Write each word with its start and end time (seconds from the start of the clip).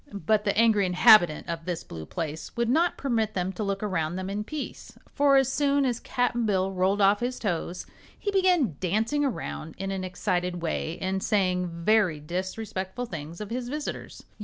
But 0.25 0.45
the 0.45 0.57
angry 0.57 0.87
inhabitant 0.87 1.47
of 1.47 1.65
this 1.65 1.83
blue 1.83 2.07
place 2.07 2.57
would 2.57 2.69
not 2.69 2.97
permit 2.97 3.35
them 3.35 3.51
to 3.53 3.61
look 3.63 3.83
around 3.83 4.15
them 4.15 4.31
in 4.31 4.43
peace, 4.43 4.97
for 5.13 5.35
as 5.37 5.51
soon 5.53 5.85
as 5.85 5.99
Cap'n 5.99 6.43
Bill 6.47 6.71
rolled 6.71 7.01
off 7.01 7.19
his 7.19 7.37
toes 7.37 7.85
he 8.17 8.31
began 8.31 8.77
dancing 8.79 9.23
around 9.23 9.75
in 9.77 9.91
an 9.91 10.03
excited 10.03 10.59
way 10.63 10.97
and 10.99 11.21
saying 11.21 11.67
very 11.85 12.19
disrespectful 12.19 13.05
things 13.05 13.39
of 13.39 13.51
his 13.51 13.69
visitors. 13.69 14.23